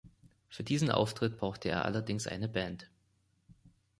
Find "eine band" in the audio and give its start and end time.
2.25-2.89